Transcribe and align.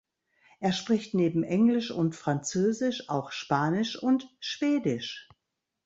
Er 0.59 0.73
spricht 0.73 1.13
neben 1.13 1.43
Englisch 1.43 1.91
und 1.91 2.15
Französisch 2.15 3.07
auch 3.07 3.31
Spanisch 3.31 3.95
und 4.01 4.27
Schwedisch. 4.39 5.29